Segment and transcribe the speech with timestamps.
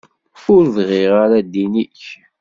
[0.55, 2.01] Ur bɣiɣ ara ddin-ik.